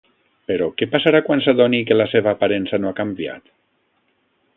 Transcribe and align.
Però, 0.51 0.69
què 0.79 0.85
passarà 0.93 1.19
quan 1.27 1.43
s’adoni 1.47 1.81
que 1.89 1.97
la 1.99 2.07
seva 2.13 2.33
aparença 2.33 2.81
no 2.81 2.91
ha 2.93 2.95
canviat? 3.01 3.53